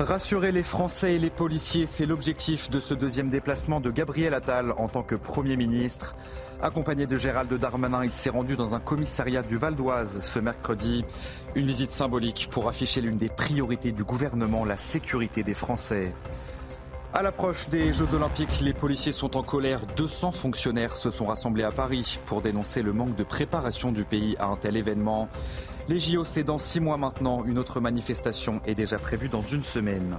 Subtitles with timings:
[0.00, 4.72] Rassurer les Français et les policiers, c'est l'objectif de ce deuxième déplacement de Gabriel Attal
[4.78, 6.16] en tant que Premier ministre.
[6.62, 11.04] Accompagné de Gérald Darmanin, il s'est rendu dans un commissariat du Val d'Oise ce mercredi.
[11.54, 16.14] Une visite symbolique pour afficher l'une des priorités du gouvernement, la sécurité des Français.
[17.12, 19.80] À l'approche des Jeux Olympiques, les policiers sont en colère.
[19.96, 24.36] 200 fonctionnaires se sont rassemblés à Paris pour dénoncer le manque de préparation du pays
[24.38, 25.28] à un tel événement.
[25.88, 27.44] Les JO, c'est dans six mois maintenant.
[27.44, 30.18] Une autre manifestation est déjà prévue dans une semaine.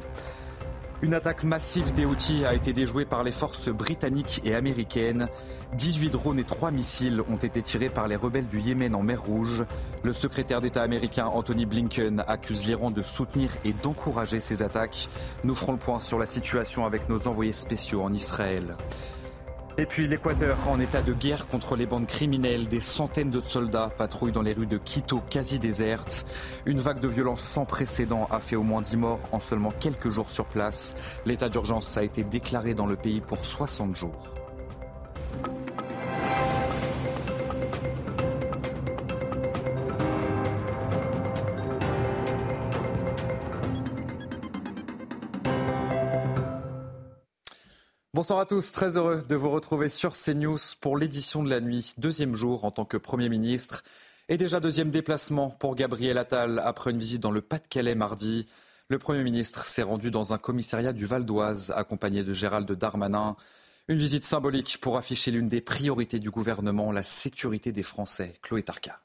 [1.03, 5.29] Une attaque massive des Houthis a été déjouée par les forces britanniques et américaines.
[5.75, 9.19] 18 drones et 3 missiles ont été tirés par les rebelles du Yémen en mer
[9.19, 9.65] Rouge.
[10.03, 15.09] Le secrétaire d'État américain Anthony Blinken accuse l'Iran de soutenir et d'encourager ces attaques.
[15.43, 18.75] Nous ferons le point sur la situation avec nos envoyés spéciaux en Israël.
[19.81, 22.67] Et puis l'Équateur en état de guerre contre les bandes criminelles.
[22.67, 26.23] Des centaines de soldats patrouillent dans les rues de Quito quasi désertes.
[26.67, 30.11] Une vague de violence sans précédent a fait au moins 10 morts en seulement quelques
[30.11, 30.93] jours sur place.
[31.25, 34.40] L'état d'urgence a été déclaré dans le pays pour 60 jours.
[48.21, 51.95] Bonsoir à tous, très heureux de vous retrouver sur CNews pour l'édition de la nuit,
[51.97, 53.81] deuxième jour en tant que Premier ministre
[54.29, 58.45] et déjà deuxième déplacement pour Gabriel Attal après une visite dans le Pas-de-Calais mardi.
[58.89, 63.35] Le Premier ministre s'est rendu dans un commissariat du Val d'Oise accompagné de Gérald Darmanin.
[63.87, 68.35] Une visite symbolique pour afficher l'une des priorités du gouvernement, la sécurité des Français.
[68.43, 68.99] Chloé Tarka.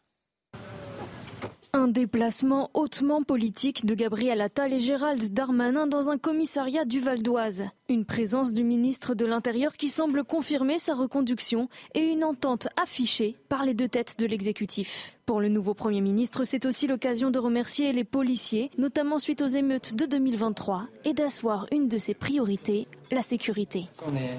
[1.77, 7.23] Un déplacement hautement politique de Gabriel Attal et Gérald Darmanin dans un commissariat du Val
[7.23, 7.65] d'Oise.
[7.91, 13.37] Une présence du ministre de l'Intérieur qui semble confirmer sa reconduction et une entente affichée
[13.51, 15.13] par les deux têtes de l'exécutif.
[15.27, 19.47] Pour le nouveau Premier ministre, c'est aussi l'occasion de remercier les policiers, notamment suite aux
[19.47, 23.85] émeutes de 2023, et d'asseoir une de ses priorités, la sécurité.
[24.11, 24.39] On est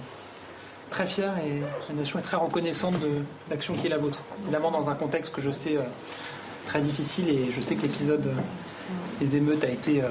[0.90, 3.22] très fiers et la nation est très reconnaissante de
[3.52, 4.24] l'action qui est la vôtre.
[4.42, 5.78] Évidemment dans un contexte que je sais...
[5.78, 5.84] Euh,
[6.67, 8.33] très difficile et je sais que l'épisode euh,
[9.19, 10.09] des émeutes a été euh,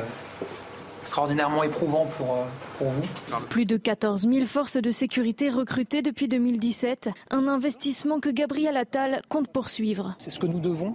[1.03, 2.45] extraordinairement éprouvant pour, euh,
[2.79, 3.03] pour vous.
[3.51, 9.21] Plus de 14 000 forces de sécurité recrutées depuis 2017, un investissement que Gabriel Attal
[9.29, 10.15] compte poursuivre.
[10.19, 10.95] C'est ce que nous devons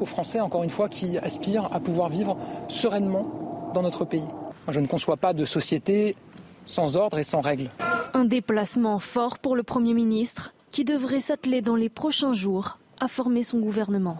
[0.00, 2.36] aux Français, encore une fois, qui aspirent à pouvoir vivre
[2.68, 4.26] sereinement dans notre pays.
[4.68, 6.16] je ne conçois pas de société
[6.64, 7.68] sans ordre et sans règles.
[8.14, 13.08] Un déplacement fort pour le Premier ministre qui devrait s'atteler dans les prochains jours à
[13.08, 14.18] former son gouvernement.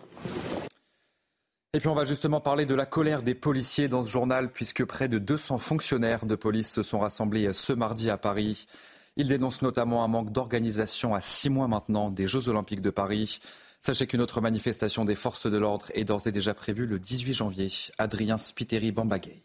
[1.74, 4.84] Et puis on va justement parler de la colère des policiers dans ce journal, puisque
[4.84, 8.66] près de 200 fonctionnaires de police se sont rassemblés ce mardi à Paris.
[9.16, 13.38] Ils dénoncent notamment un manque d'organisation à six mois maintenant des Jeux Olympiques de Paris.
[13.80, 17.32] Sachez qu'une autre manifestation des forces de l'ordre est d'ores et déjà prévue le 18
[17.32, 17.70] janvier.
[17.96, 19.42] Adrien Spiteri Bambagay.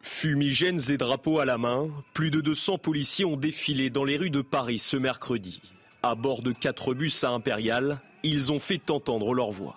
[0.00, 4.30] Fumigènes et drapeaux à la main, plus de 200 policiers ont défilé dans les rues
[4.30, 5.60] de Paris ce mercredi.
[6.04, 9.76] À bord de quatre bus à Impérial, ils ont fait entendre leur voix.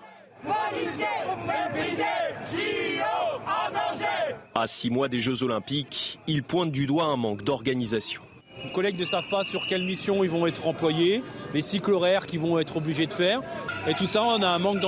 [4.56, 8.22] À six mois des Jeux Olympiques, ils pointent du doigt un manque d'organisation.
[8.64, 11.24] Les collègues ne savent pas sur quelle mission ils vont être employés,
[11.54, 13.42] les cycles horaires qu'ils vont être obligés de faire.
[13.88, 14.82] Et tout ça, on a un manque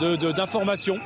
[0.00, 0.98] d'informations.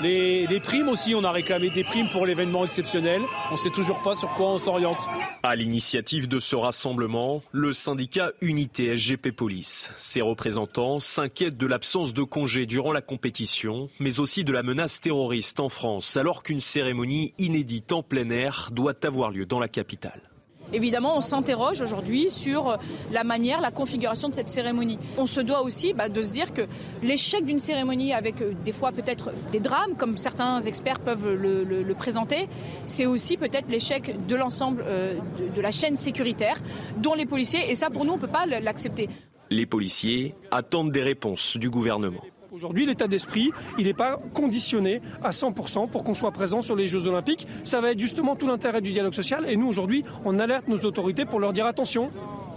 [0.00, 3.22] Les, primes aussi, on a réclamé des primes pour l'événement exceptionnel.
[3.50, 5.08] On ne sait toujours pas sur quoi on s'oriente.
[5.42, 9.92] À l'initiative de ce rassemblement, le syndicat Unité SGP Police.
[9.96, 15.00] Ses représentants s'inquiètent de l'absence de congés durant la compétition, mais aussi de la menace
[15.00, 19.68] terroriste en France, alors qu'une cérémonie inédite en plein air doit avoir lieu dans la
[19.68, 20.31] capitale.
[20.72, 22.78] Évidemment, on s'interroge aujourd'hui sur
[23.12, 24.98] la manière, la configuration de cette cérémonie.
[25.18, 26.62] On se doit aussi bah, de se dire que
[27.02, 31.94] l'échec d'une cérémonie avec euh, des fois peut-être des drames, comme certains experts peuvent le,
[31.94, 32.48] présenter,
[32.86, 35.18] c'est aussi peut-être l'échec de l'ensemble euh,
[35.54, 36.56] de la chaîne sécuritaire,
[36.96, 39.08] dont les policiers, et ça pour nous, on ne peut pas l'accepter.
[39.50, 42.22] Les policiers attendent des réponses du gouvernement.
[42.52, 46.86] Aujourd'hui, l'état d'esprit, il n'est pas conditionné à 100% pour qu'on soit présent sur les
[46.86, 47.48] Jeux Olympiques.
[47.64, 49.46] Ça va être justement tout l'intérêt du dialogue social.
[49.48, 52.10] Et nous, aujourd'hui, on alerte nos autorités pour leur dire attention,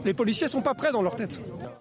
[0.03, 1.39] les policiers ne sont pas prêts dans leur tête.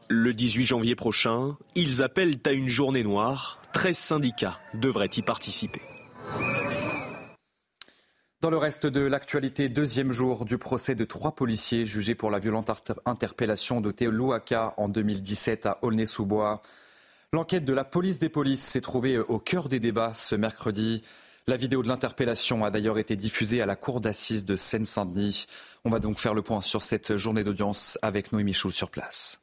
[0.09, 3.61] Le 18 janvier prochain, ils appellent à une journée noire.
[3.73, 5.83] 13 syndicats devraient y participer.
[8.43, 12.39] Dans le reste de l'actualité, deuxième jour du procès de trois policiers jugés pour la
[12.39, 12.71] violente
[13.07, 16.63] interpellation de Théo Louaka en 2017 à Aulnay-sous-Bois.
[17.35, 21.03] L'enquête de la police des polices s'est trouvée au cœur des débats ce mercredi.
[21.49, 25.47] La vidéo de l'interpellation a d'ailleurs été diffusée à la cour d'assises de Seine-Saint-Denis.
[25.85, 29.41] On va donc faire le point sur cette journée d'audience avec Noémie Michoul sur place.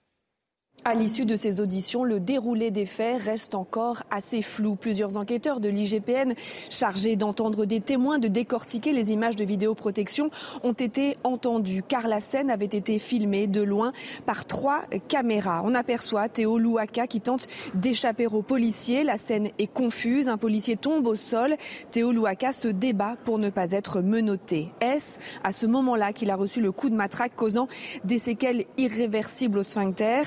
[0.84, 4.76] À l'issue de ces auditions, le déroulé des faits reste encore assez flou.
[4.76, 6.34] Plusieurs enquêteurs de l'IGPN
[6.72, 10.32] chargés d'entendre des témoins, de décortiquer les images de vidéoprotection
[10.64, 13.94] ont été entendus car la scène avait été filmée de loin
[14.26, 15.62] par trois caméras.
[15.66, 17.46] On aperçoit Théo Louaka qui tente
[17.76, 19.04] d'échapper aux policiers.
[19.04, 20.30] La scène est confuse.
[20.30, 21.58] Un policier tombe au sol.
[21.92, 24.70] Théo Louaka se débat pour ne pas être menotté.
[24.82, 27.68] Est-ce à ce moment-là qu'il a reçu le coup de matraque causant
[28.04, 30.24] des séquelles irréversibles au sphincter?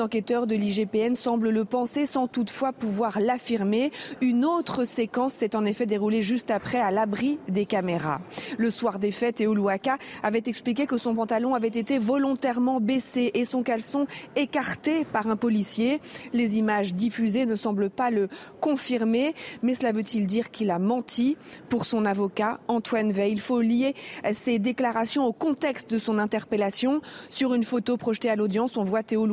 [0.00, 3.92] Enquêteurs de l'IGPN semblent le penser sans toutefois pouvoir l'affirmer.
[4.20, 8.20] Une autre séquence s'est en effet déroulée juste après à l'abri des caméras.
[8.58, 13.30] Le soir des fêtes, Théo Louaka avait expliqué que son pantalon avait été volontairement baissé
[13.34, 14.06] et son caleçon
[14.36, 16.00] écarté par un policier.
[16.32, 18.28] Les images diffusées ne semblent pas le
[18.60, 21.36] confirmer, mais cela veut-il dire qu'il a menti?
[21.68, 23.94] Pour son avocat, Antoine Veil, il faut lier
[24.32, 27.00] ses déclarations au contexte de son interpellation.
[27.30, 29.26] Sur une photo projetée à l'audience, on voit Théo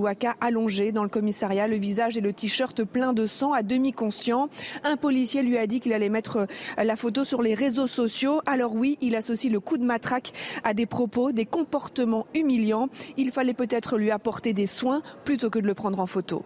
[0.49, 4.49] allongé dans le commissariat, le visage et le t-shirt plein de sang, à demi conscient.
[4.83, 8.41] Un policier lui a dit qu'il allait mettre euh, la photo sur les réseaux sociaux.
[8.47, 12.89] Alors oui, il associe le coup de matraque à des propos, des comportements humiliants.
[13.15, 16.43] Il fallait peut-être lui apporter des soins plutôt que de le prendre en photo.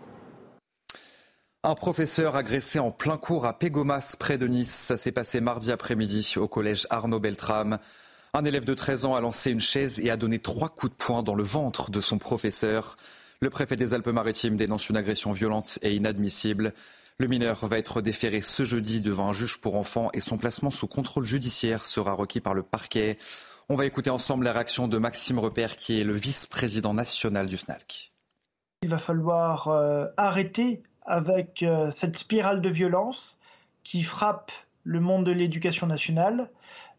[1.63, 4.73] Un professeur agressé en plein cours à Pégomas, près de Nice.
[4.73, 7.79] Ça s'est passé mardi après-midi au collège Arnaud Beltrame.
[8.33, 10.97] Un élève de 13 ans a lancé une chaise et a donné trois coups de
[10.97, 12.97] poing dans le ventre de son professeur.
[13.43, 16.73] Le préfet des Alpes-Maritimes dénonce une agression violente et inadmissible.
[17.17, 20.71] Le mineur va être déféré ce jeudi devant un juge pour enfants et son placement
[20.71, 23.17] sous contrôle judiciaire sera requis par le parquet.
[23.67, 27.57] On va écouter ensemble la réaction de Maxime Repère qui est le vice-président national du
[27.57, 28.13] SNALC.
[28.83, 33.41] Il va falloir euh, arrêter avec euh, cette spirale de violence
[33.83, 34.53] qui frappe
[34.85, 36.49] le monde de l'éducation nationale.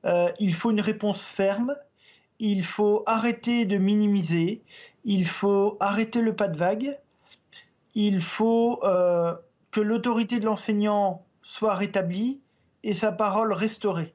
[0.05, 1.75] Euh, il faut une réponse ferme,
[2.46, 4.61] il faut arrêter de minimiser,
[5.06, 6.99] il faut arrêter le pas de vague,
[7.94, 9.32] il faut euh,
[9.70, 12.43] que l'autorité de l'enseignant soit rétablie
[12.82, 14.14] et sa parole restaurée.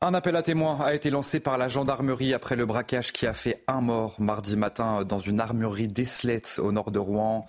[0.00, 3.34] Un appel à témoins a été lancé par la gendarmerie après le braquage qui a
[3.34, 7.46] fait un mort mardi matin dans une armurerie d'Eslet au nord de Rouen.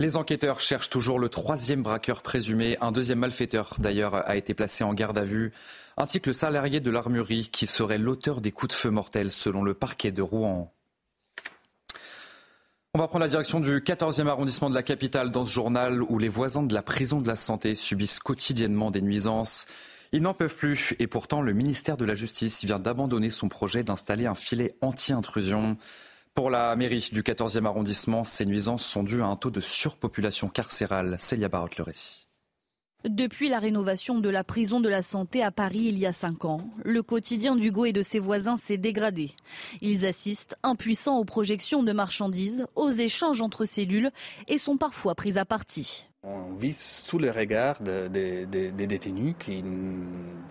[0.00, 2.78] Les enquêteurs cherchent toujours le troisième braqueur présumé.
[2.80, 5.52] Un deuxième malfaiteur, d'ailleurs, a été placé en garde à vue,
[5.98, 9.62] ainsi que le salarié de l'armurerie qui serait l'auteur des coups de feu mortels, selon
[9.62, 10.72] le parquet de Rouen.
[12.94, 16.18] On va prendre la direction du 14e arrondissement de la capitale dans ce journal où
[16.18, 19.66] les voisins de la prison de la santé subissent quotidiennement des nuisances.
[20.12, 23.84] Ils n'en peuvent plus et pourtant le ministère de la Justice vient d'abandonner son projet
[23.84, 25.76] d'installer un filet anti-intrusion.
[26.34, 30.48] Pour la mairie du 14e arrondissement, ces nuisances sont dues à un taux de surpopulation
[30.48, 31.16] carcérale.
[31.18, 32.28] Célia Barotte le récit.
[33.08, 36.44] Depuis la rénovation de la prison de la santé à Paris il y a cinq
[36.44, 39.30] ans, le quotidien d'Hugo et de ses voisins s'est dégradé.
[39.80, 44.10] Ils assistent, impuissants aux projections de marchandises, aux échanges entre cellules
[44.48, 46.09] et sont parfois pris à partie.
[46.22, 49.64] On vit sous le regard des détenus qui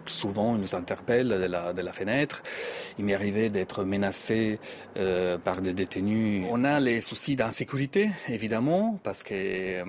[0.08, 2.42] souvent nous interpellent de la, fenêtre.
[2.98, 4.60] Il m'est arrivé d'être menacé
[4.98, 6.48] euh, par des détenus.
[6.50, 9.86] On a les soucis d'insécurité, évidemment, parce que euh,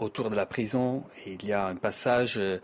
[0.00, 2.58] autour de la prison, il y a un passage euh,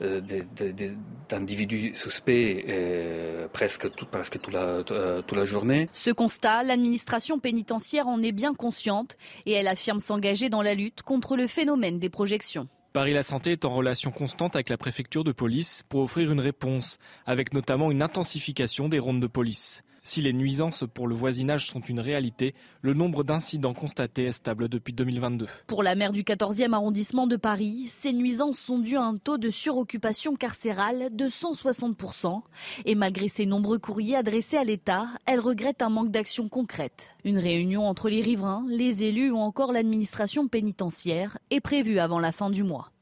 [0.00, 5.88] d'individus suspects euh, presque, tout, presque toute, la, euh, toute la journée.
[5.92, 9.16] Ce constat, l'administration pénitentiaire en est bien consciente
[9.46, 12.68] et elle affirme s'engager dans la lutte contre le phénomène des projections.
[12.92, 16.40] Paris La Santé est en relation constante avec la préfecture de police pour offrir une
[16.40, 19.82] réponse, avec notamment une intensification des rondes de police.
[20.08, 24.70] Si les nuisances pour le voisinage sont une réalité, le nombre d'incidents constatés est stable
[24.70, 25.46] depuis 2022.
[25.66, 29.36] Pour la maire du 14e arrondissement de Paris, ces nuisances sont dues à un taux
[29.36, 32.40] de suroccupation carcérale de 160%.
[32.86, 37.10] Et malgré ses nombreux courriers adressés à l'État, elle regrette un manque d'action concrète.
[37.24, 42.32] Une réunion entre les riverains, les élus ou encore l'administration pénitentiaire est prévue avant la
[42.32, 42.92] fin du mois.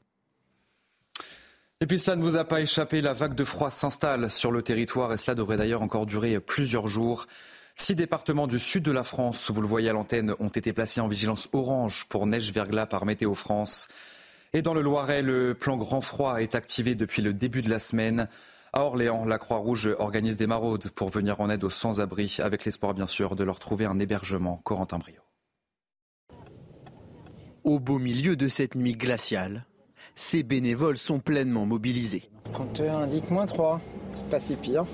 [1.83, 4.62] Et puis cela ne vous a pas échappé, la vague de froid s'installe sur le
[4.62, 7.26] territoire et cela devrait d'ailleurs encore durer plusieurs jours.
[7.75, 11.02] Six départements du sud de la France, vous le voyez à l'antenne, ont été placés
[11.02, 13.88] en vigilance orange pour neige verglas par Météo France.
[14.54, 17.78] Et dans le Loiret, le plan grand froid est activé depuis le début de la
[17.78, 18.26] semaine.
[18.73, 22.95] À Orléans, la Croix-Rouge organise des maraudes pour venir en aide aux sans-abri, avec l'espoir
[22.95, 24.62] bien sûr de leur trouver un hébergement.
[24.64, 25.21] Corentin Brio.
[27.64, 29.66] Au beau milieu de cette nuit glaciale,
[30.16, 32.25] ces bénévoles sont pleinement mobilisés.
[32.52, 33.80] Compteur indique moins 3,
[34.12, 34.85] c'est pas si pire.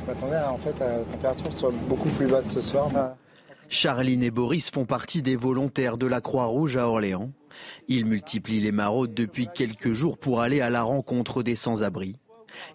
[0.00, 2.88] Je m'attendais en fait à la température soit beaucoup plus basse ce soir.
[3.68, 7.30] Charline et Boris font partie des volontaires de la Croix-Rouge à Orléans.
[7.88, 12.16] Ils multiplient les maraudes depuis quelques jours pour aller à la rencontre des sans-abri.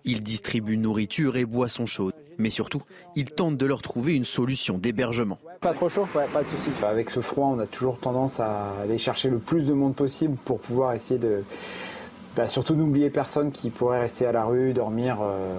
[0.06, 2.14] Ils distribuent nourriture et boissons chaudes.
[2.38, 2.82] Mais surtout,
[3.16, 5.40] ils tentent de leur trouver une solution d'hébergement.
[5.62, 6.70] Pas trop chaud ouais, Pas de souci.
[6.84, 10.38] Avec ce froid, on a toujours tendance à aller chercher le plus de monde possible
[10.46, 11.44] pour pouvoir essayer de...
[12.36, 15.56] Bah, surtout n'oublier personne qui pourrait rester à la rue, dormir euh,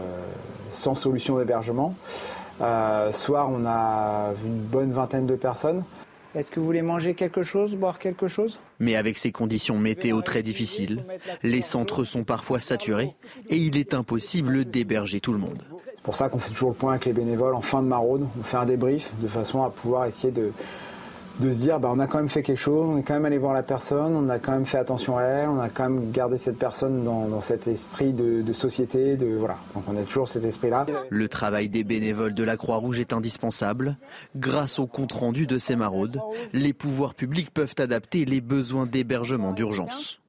[0.71, 1.97] sans solution d'hébergement.
[2.61, 5.83] Euh, soir, on a une bonne vingtaine de personnes.
[6.35, 8.61] Est-ce que vous voulez manger quelque chose, boire quelque chose?
[8.81, 11.05] Mais avec ces conditions météo très difficiles,
[11.43, 13.15] les centres sont parfois saturés
[13.49, 15.63] et il est impossible d'héberger tout le monde.
[15.95, 18.27] C'est pour ça qu'on fait toujours le point avec les bénévoles en fin de maraude.
[18.39, 20.53] On fait un débrief de façon à pouvoir essayer de,
[21.41, 23.25] de se dire bah, on a quand même fait quelque chose, on est quand même
[23.25, 25.89] allé voir la personne, on a quand même fait attention à elle, on a quand
[25.89, 29.57] même gardé cette personne dans, cet esprit de, de, société, de voilà.
[29.75, 30.87] Donc on a toujours cet esprit-là.
[31.09, 33.97] Le travail des bénévoles de la Croix-Rouge est indispensable.
[34.37, 36.21] Grâce au compte rendu de ces maraudes,
[36.53, 40.21] les pouvoirs publics peuvent adapter les besoins d'hébergement d'urgence.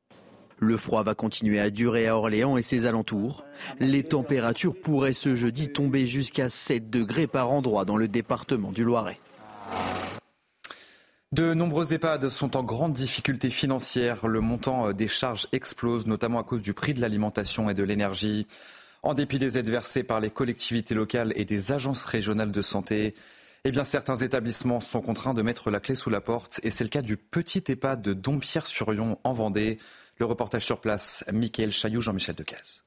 [0.61, 3.45] Le froid va continuer à durer à Orléans et ses alentours.
[3.79, 8.83] Les températures pourraient ce jeudi tomber jusqu'à 7 degrés par endroit dans le département du
[8.83, 9.19] Loiret.
[11.31, 14.27] De nombreux EHPAD sont en grande difficulté financière.
[14.27, 17.83] Le montant euh, des charges explose, notamment à cause du prix de l'alimentation et de
[17.83, 18.47] l'énergie.
[19.03, 23.13] En dépit des aides versées par les collectivités locales et des agences régionales de santé,
[23.63, 26.59] eh bien, certains établissements sont contraints de mettre la clé sous la porte.
[26.63, 29.77] Et c'est le cas du petit EHPAD de Dompierre-sur-Yon en Vendée.
[30.17, 32.81] Le reportage sur place, Mickaël Chailloux, Jean-Michel Decaze.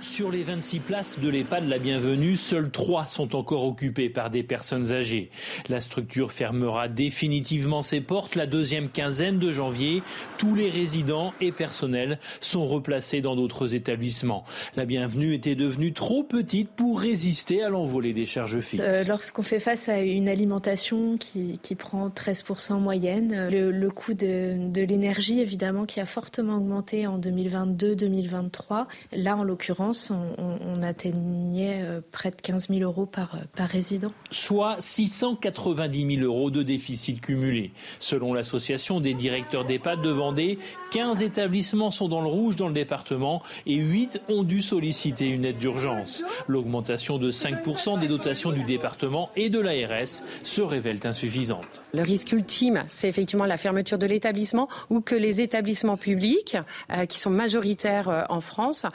[0.00, 4.42] Sur les 26 places de l'EHPAD La Bienvenue, seules 3 sont encore occupées par des
[4.42, 5.30] personnes âgées.
[5.68, 10.02] La structure fermera définitivement ses portes la deuxième quinzaine de janvier.
[10.38, 14.44] Tous les résidents et personnels sont replacés dans d'autres établissements.
[14.74, 18.82] La Bienvenue était devenue trop petite pour résister à l'envolée des charges fixes.
[18.82, 24.70] Euh, lorsqu'on fait face à une alimentation qui, prend 13% en moyenne, le, coût de,
[24.70, 32.00] de l'énergie évidemment qui a fortement augmenté en 2022-2023, là en l'occurrence on, atteignait euh,
[32.10, 34.10] près de 15 000 euros par, euh, par résident.
[34.30, 37.72] Soit 690 000 euros de déficit cumulé.
[37.98, 40.58] Selon l'association des directeurs d'EHPAD de Vendée,
[40.92, 45.44] 15 établissements sont dans le rouge dans le département et 8 ont dû solliciter une
[45.44, 46.24] aide d'urgence.
[46.48, 51.82] L'augmentation de 5% des dotations du département et de l'ARS se révèle insuffisante.
[51.92, 56.56] Le risque ultime, c'est effectivement la fermeture de l'établissement ou que les établissements publics,
[56.90, 58.86] euh, qui sont majoritaires en France,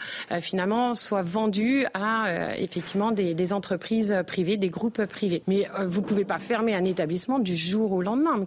[0.41, 5.41] finalement soit vendu à euh, effectivement des, entreprises privées, des groupes privés.
[5.47, 8.45] Mais euh, vous ne pouvez pas fermer un établissement du jour au lendemain.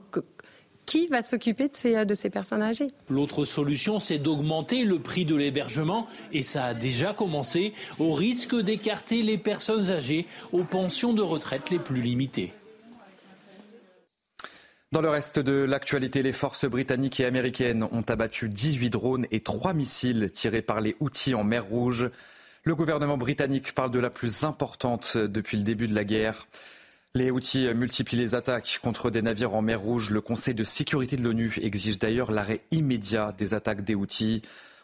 [0.86, 2.88] Qui va s'occuper de ces, de ces personnes âgées?
[3.10, 8.54] L'autre solution, c'est d'augmenter le prix de l'hébergement, et ça a déjà commencé, au risque
[8.56, 12.52] d'écarter les personnes âgées aux pensions de retraite les plus limitées.
[14.90, 19.40] Dans le reste de l'actualité, les forces britanniques et américaines ont abattu 18 drones et
[19.40, 22.08] 3 missiles tirés par les Houthis en mer Rouge.
[22.64, 26.46] Le gouvernement britannique parle de la plus importante depuis le début de la guerre.
[27.12, 30.10] Les Houthis multiplient les attaques contre des navires en mer Rouge.
[30.10, 34.40] Le Conseil de sécurité de l'ONU exige d'ailleurs l'arrêt immédiat des attaques des Houthis.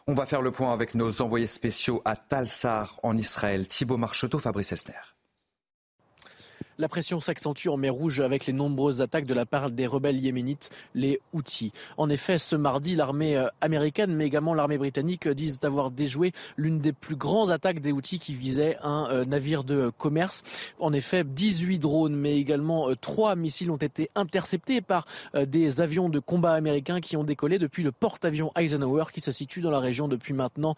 [0.07, 3.67] On va faire le point avec nos envoyés spéciaux à Talsar en Israël.
[3.67, 5.14] Thibault Marcheteau, Fabrice Esner.
[6.77, 10.19] La pression s'accentue en mer Rouge avec les nombreuses attaques de la part des rebelles
[10.19, 11.73] yéménites, les Houthis.
[11.99, 16.33] En effet, ce mardi, l'armée euh, américaine, mais également l'armée britannique, euh, disent avoir déjoué
[16.57, 20.43] l'une des plus grandes attaques des Houthis qui visait un euh, navire de commerce.
[20.81, 25.07] En effet, 18 drones, mais également 3 missiles ont été interceptés par
[25.47, 29.61] des avions de combat américains qui ont décollé depuis le porte-avions Eisenhower qui se situe
[29.61, 30.75] dans la région depuis maintenant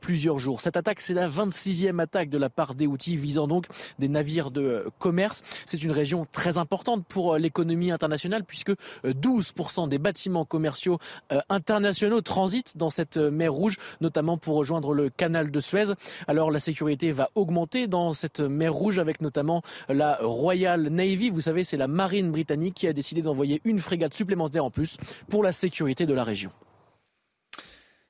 [0.00, 0.60] plusieurs jours.
[0.60, 3.66] Cette attaque, c'est la 26e attaque de la part des Houthis visant donc
[3.98, 5.37] des navires de commerce.
[5.66, 8.72] C'est une région très importante pour euh, l'économie internationale puisque
[9.04, 10.98] 12% euh, des bâtiments commerciaux
[11.32, 15.94] euh, internationaux transitent dans cette mer Rouge, notamment pour rejoindre le canal de Suez.
[16.26, 21.30] Alors la sécurité va augmenter dans cette mer Rouge avec notamment la Royal Navy.
[21.30, 24.96] Vous savez, c'est la marine britannique qui a décidé d'envoyer une frégate supplémentaire en plus
[25.28, 26.50] pour la sécurité de la région.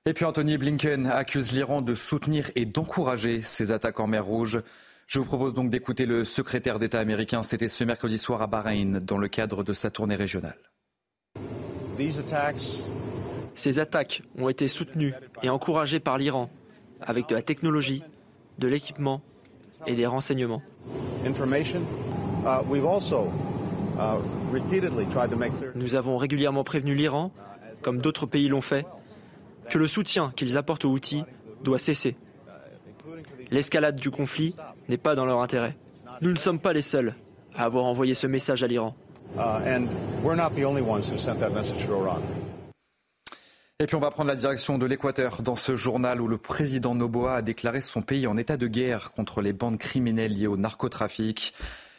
[0.08, 4.62] Et puis Anthony Blinken accuse l'Iran de soutenir et d'encourager ces attaques en mer Rouge.
[5.08, 7.42] Je vous propose donc d'écouter le secrétaire d'État américain.
[7.42, 10.58] C'était ce mercredi soir à Bahreïn, dans le cadre de sa tournée régionale.
[13.54, 16.50] Ces attaques ont été soutenues et encouragées par l'Iran,
[17.00, 18.02] avec de la technologie,
[18.58, 19.22] de l'équipement
[19.86, 20.62] et des renseignements.
[21.24, 21.34] Uh, uh,
[25.74, 27.32] Nous avons régulièrement prévenu l'Iran,
[27.80, 28.84] comme d'autres pays l'ont fait,
[29.70, 31.24] que le soutien qu'ils apportent aux outils
[31.64, 32.14] doit cesser.
[33.50, 34.54] L'escalade du conflit
[34.88, 35.76] n'est pas dans leur intérêt.
[36.20, 37.14] Nous ne sommes pas les seuls
[37.54, 38.94] à avoir envoyé ce message à l'Iran.
[43.80, 46.94] Et puis on va prendre la direction de l'Équateur dans ce journal où le président
[46.94, 50.56] Noboa a déclaré son pays en état de guerre contre les bandes criminelles liées au
[50.56, 51.54] narcotrafic.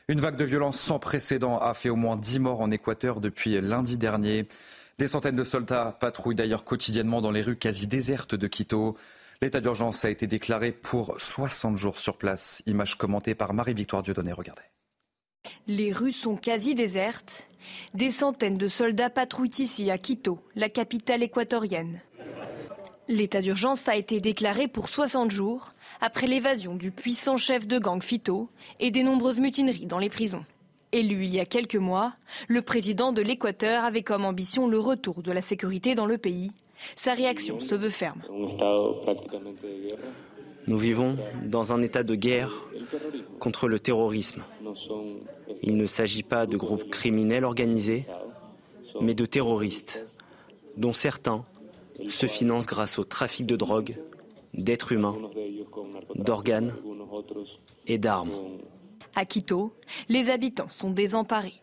[0.09, 3.61] Une vague de violence sans précédent a fait au moins 10 morts en Équateur depuis
[3.61, 4.47] lundi dernier.
[4.97, 8.97] Des centaines de soldats patrouillent d'ailleurs quotidiennement dans les rues quasi désertes de Quito.
[9.41, 12.61] L'état d'urgence a été déclaré pour 60 jours sur place.
[12.65, 14.33] Image commentée par Marie-Victoire Dieudonné.
[14.33, 14.63] Regardez.
[15.65, 17.47] Les rues sont quasi désertes.
[17.93, 22.01] Des centaines de soldats patrouillent ici à Quito, la capitale équatorienne.
[23.07, 28.03] L'état d'urgence a été déclaré pour 60 jours après l'évasion du puissant chef de gang
[28.03, 28.49] Fito
[28.81, 30.43] et des nombreuses mutineries dans les prisons.
[30.91, 32.13] Élu il y a quelques mois,
[32.49, 36.51] le président de l'Équateur avait comme ambition le retour de la sécurité dans le pays.
[36.95, 38.21] Sa réaction se veut ferme.
[40.67, 42.51] Nous vivons dans un état de guerre
[43.39, 44.43] contre le terrorisme.
[45.61, 48.05] Il ne s'agit pas de groupes criminels organisés,
[49.01, 50.05] mais de terroristes,
[50.77, 51.45] dont certains
[52.07, 53.97] se financent grâce au trafic de drogue,
[54.53, 55.17] d'êtres humains,
[56.15, 56.73] d'organes
[57.87, 58.31] et d'armes.
[59.15, 59.73] À Quito,
[60.07, 61.61] les habitants sont désemparés.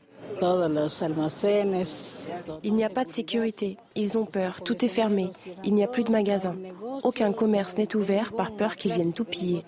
[2.63, 3.77] Il n'y a pas de sécurité.
[3.95, 4.63] Ils ont peur.
[4.63, 5.31] Tout est fermé.
[5.65, 6.57] Il n'y a plus de magasins.
[7.03, 9.63] Aucun commerce n'est ouvert par peur qu'ils viennent tout piller.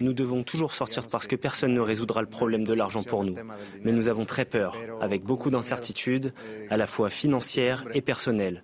[0.00, 3.34] Nous devons toujours sortir parce que personne ne résoudra le problème de l'argent pour nous.
[3.82, 6.32] Mais nous avons très peur, avec beaucoup d'incertitudes,
[6.70, 8.62] à la fois financières et personnelles.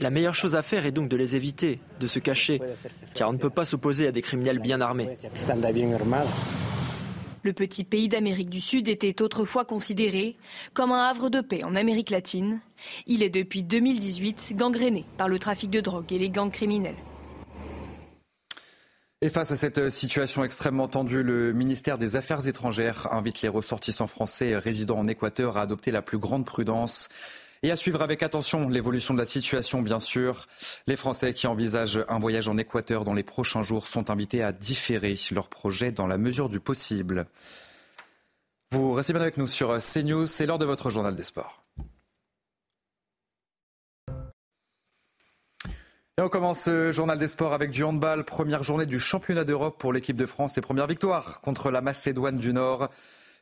[0.00, 2.60] La meilleure chose à faire est donc de les éviter, de se cacher,
[3.14, 5.08] car on ne peut pas s'opposer à des criminels bien armés.
[7.44, 10.34] Le petit pays d'Amérique du Sud était autrefois considéré
[10.72, 12.62] comme un havre de paix en Amérique latine.
[13.06, 16.96] Il est depuis 2018 gangréné par le trafic de drogue et les gangs criminels.
[19.20, 24.06] Et face à cette situation extrêmement tendue, le ministère des Affaires étrangères invite les ressortissants
[24.06, 27.10] français résidant en Équateur à adopter la plus grande prudence.
[27.64, 30.44] Et à suivre avec attention l'évolution de la situation, bien sûr.
[30.86, 34.52] Les Français qui envisagent un voyage en Équateur dans les prochains jours sont invités à
[34.52, 37.24] différer leur projet dans la mesure du possible.
[38.70, 41.62] Vous restez bien avec nous sur CNews, c'est l'heure de votre journal des sports.
[46.18, 48.26] Et on commence ce journal des sports avec du handball.
[48.26, 52.36] Première journée du championnat d'Europe pour l'équipe de France et première victoire contre la Macédoine
[52.36, 52.90] du Nord.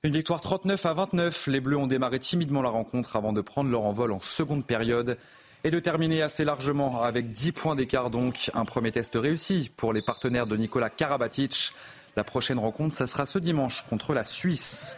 [0.04, 1.46] Une victoire 39 à 29.
[1.46, 5.16] Les Bleus ont démarré timidement la rencontre avant de prendre leur envol en seconde période
[5.62, 8.50] et de terminer assez largement avec 10 points d'écart donc.
[8.52, 11.72] Un premier test réussi pour les partenaires de Nicolas Karabatic.
[12.16, 14.96] La prochaine rencontre, ça sera ce dimanche contre la Suisse.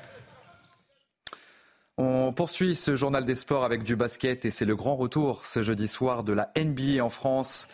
[1.98, 5.60] On poursuit ce journal des sports avec du basket et c'est le grand retour ce
[5.60, 7.68] jeudi soir de la NBA en France.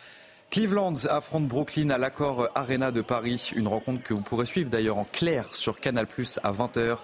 [0.51, 4.97] Cleveland affronte Brooklyn à l'accord Arena de Paris, une rencontre que vous pourrez suivre d'ailleurs
[4.97, 6.97] en clair sur Canal Plus à 20h.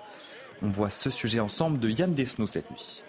[0.62, 3.04] On voit ce sujet ensemble de Yann Desno cette nuit.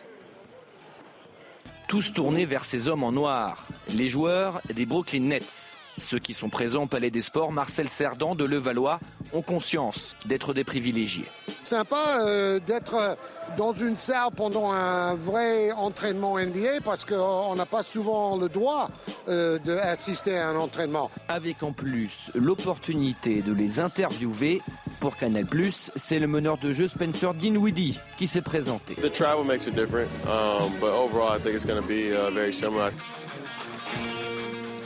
[1.89, 5.77] Tous tournés vers ces hommes en noir, les joueurs des Brooklyn Nets.
[5.99, 9.01] Ceux qui sont présents au Palais des Sports, Marcel Cerdan de Levallois,
[9.33, 11.27] ont conscience d'être des privilégiés.
[11.65, 13.17] Sympa euh, d'être
[13.57, 18.91] dans une salle pendant un vrai entraînement NBA parce qu'on n'a pas souvent le droit
[19.29, 21.11] euh, d'assister à un entraînement.
[21.29, 24.63] Avec en plus l'opportunité de les interviewer
[25.01, 25.47] pour Canal+,
[25.95, 28.95] c'est le meneur de jeu Spencer Dinwiddie qui s'est présenté.
[28.95, 32.31] The travel makes it different, um, but overall I think it's going to be uh,
[32.31, 32.93] very similar.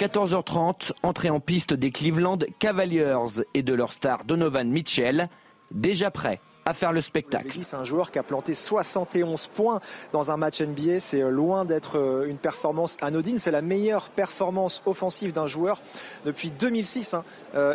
[0.03, 3.15] 14h30, entrée en piste des Cleveland Cavaliers
[3.55, 5.29] et de leur star Donovan Mitchell,
[5.71, 7.57] déjà prêt à faire le spectacle.
[7.63, 9.79] C'est un joueur qui a planté 71 points
[10.11, 10.99] dans un match NBA.
[10.99, 13.39] C'est loin d'être une performance anodine.
[13.39, 15.81] C'est la meilleure performance offensive d'un joueur
[16.25, 17.15] depuis 2006.
[17.15, 17.25] Hein.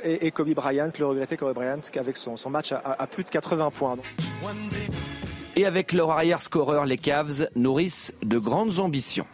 [0.04, 3.72] Et, Kobe Bryant, le regretté Kobe Bryant, avec son, son match à, plus de 80
[3.72, 3.96] points.
[5.56, 9.28] Et avec leur arrière scoreur, les Cavs nourrissent de grandes ambitions.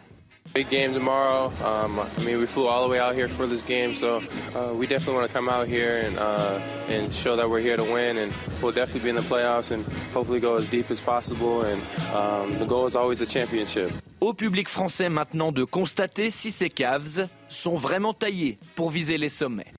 [0.54, 1.52] Big game tomorrow.
[1.64, 4.22] Um, I mean, we flew all the way out here for this game, so
[4.54, 7.76] uh, we definitely want to come out here and uh, and show that we're here
[7.76, 11.00] to win, and we'll definitely be in the playoffs and hopefully go as deep as
[11.00, 11.62] possible.
[11.62, 11.82] And
[12.14, 13.90] um, the goal is always a championship.
[14.20, 19.30] Au public français maintenant de constater si ces Cavs sont vraiment taillés pour viser les
[19.30, 19.74] sommets.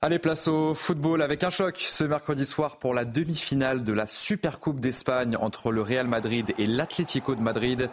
[0.00, 4.06] Allez, place au football avec un choc ce mercredi soir pour la demi-finale de la
[4.06, 7.90] Supercoupe d'Espagne entre le Real Madrid et l'Atlético de Madrid.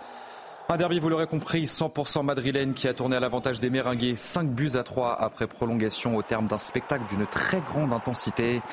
[0.68, 4.16] Un derby, vous l'aurez compris, 100% madrilène qui a tourné à l'avantage des Méringués.
[4.16, 8.64] 5 buts à 3 après prolongation au terme d'un spectacle d'une très grande intensité.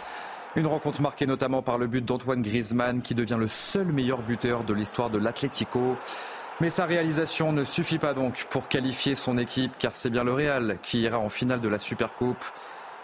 [0.56, 4.64] Une rencontre marquée notamment par le but d'Antoine Griezmann qui devient le seul meilleur buteur
[4.64, 5.98] de l'histoire de l'Atlético.
[6.62, 10.32] Mais sa réalisation ne suffit pas donc pour qualifier son équipe car c'est bien le
[10.32, 12.44] Real qui ira en finale de la Supercoupe.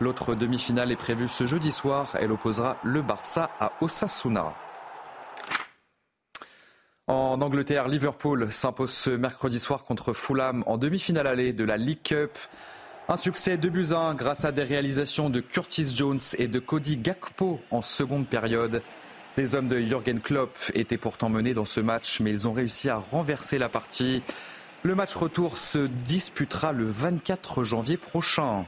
[0.00, 2.16] L'autre demi-finale est prévue ce jeudi soir.
[2.18, 4.54] Elle opposera le Barça à Osasuna.
[7.08, 12.02] En Angleterre, Liverpool s'impose ce mercredi soir contre Fulham en demi-finale allée de la League
[12.04, 12.36] Cup.
[13.08, 17.60] Un succès de buts grâce à des réalisations de Curtis Jones et de Cody Gakpo
[17.70, 18.82] en seconde période.
[19.38, 22.90] Les hommes de Jürgen Klopp étaient pourtant menés dans ce match, mais ils ont réussi
[22.90, 24.22] à renverser la partie.
[24.82, 28.66] Le match retour se disputera le 24 janvier prochain.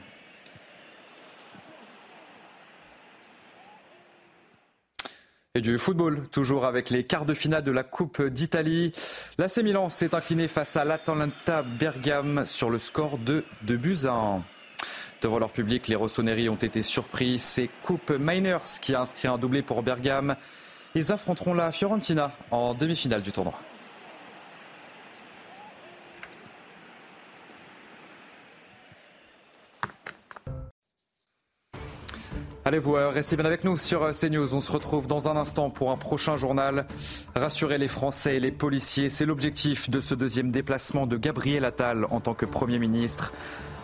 [5.53, 8.93] Et du football, toujours avec les quarts de finale de la Coupe d'Italie.
[9.37, 14.13] L'AC Milan s'est incliné face à l'Atalanta Bergame sur le score de 2 buts à
[14.13, 14.43] 1.
[15.21, 17.37] Devant leur public, les Rossoneri ont été surpris.
[17.37, 20.37] C'est Coupe Miners qui a inscrit un doublé pour Bergame.
[20.95, 23.59] Ils affronteront la Fiorentina en demi-finale du tournoi.
[32.63, 34.53] Allez vous euh, restez bien avec nous sur euh, CNews.
[34.53, 36.85] On se retrouve dans un instant pour un prochain journal.
[37.35, 42.05] Rassurer les Français et les policiers, c'est l'objectif de ce deuxième déplacement de Gabriel Attal
[42.11, 43.33] en tant que Premier ministre.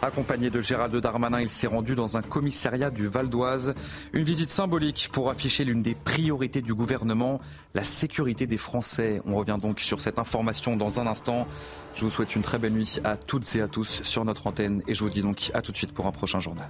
[0.04, 3.74] Accompagné de Gérald Darmanin, il s'est rendu dans un commissariat du Val d'Oise.
[4.14, 7.40] Une visite symbolique pour afficher l'une des priorités du gouvernement,
[7.74, 9.24] la sécurité des Français.
[9.26, 11.48] On revient donc sur cette information dans un instant.
[11.96, 14.84] Je vous souhaite une très belle nuit à toutes et à tous sur notre antenne
[14.88, 16.70] et je vous dis donc à tout de suite pour un prochain journal.